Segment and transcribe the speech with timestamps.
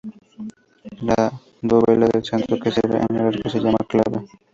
[1.03, 1.31] La
[1.61, 4.25] dovela del centro, que cierra el arco, se llama clave.